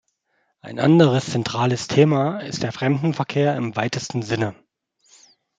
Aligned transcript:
Ein 0.61 0.79
anderes 0.79 1.27
zentrales 1.27 1.87
Thema 1.87 2.39
ist 2.39 2.63
der 2.63 2.71
Fremdenverkehr 2.71 3.55
im 3.55 3.75
weitesten 3.75 4.23
Sinne. 4.23 4.55